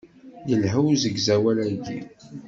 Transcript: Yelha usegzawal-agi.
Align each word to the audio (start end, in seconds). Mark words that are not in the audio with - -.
Yelha 0.49 0.77
usegzawal-agi. 0.91 1.97